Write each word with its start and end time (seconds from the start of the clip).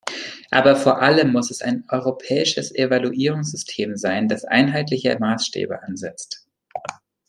Aber 0.49 0.75
vor 0.77 0.99
allem 0.99 1.31
muss 1.31 1.51
es 1.51 1.61
ein 1.61 1.83
europäisches 1.87 2.73
Evaluierungssystem 2.73 3.97
sein, 3.97 4.27
das 4.27 4.45
einheitliche 4.45 5.15
Maßstäbe 5.19 5.83
ansetzt. 5.83 6.47